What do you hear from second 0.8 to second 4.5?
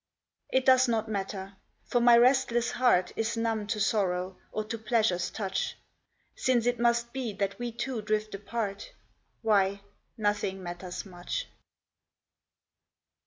not matter. For my restless heart Is numb to sorrow,